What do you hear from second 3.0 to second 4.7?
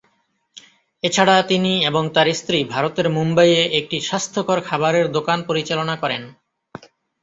মুম্বাইয়ে একটি স্বাস্থ্যকর